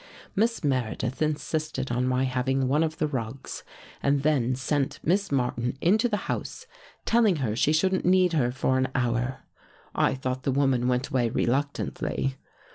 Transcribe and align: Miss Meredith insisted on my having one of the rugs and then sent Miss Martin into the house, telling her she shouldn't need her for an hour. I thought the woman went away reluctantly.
Miss 0.35 0.63
Meredith 0.63 1.21
insisted 1.21 1.91
on 1.91 2.07
my 2.07 2.23
having 2.23 2.67
one 2.67 2.83
of 2.83 2.97
the 2.97 3.05
rugs 3.05 3.63
and 4.01 4.23
then 4.23 4.55
sent 4.55 4.99
Miss 5.03 5.31
Martin 5.31 5.77
into 5.79 6.09
the 6.09 6.17
house, 6.25 6.65
telling 7.05 7.35
her 7.35 7.55
she 7.55 7.71
shouldn't 7.71 8.03
need 8.03 8.33
her 8.33 8.51
for 8.51 8.79
an 8.79 8.87
hour. 8.95 9.41
I 9.93 10.15
thought 10.15 10.41
the 10.41 10.51
woman 10.51 10.87
went 10.87 11.09
away 11.09 11.29
reluctantly. 11.29 12.35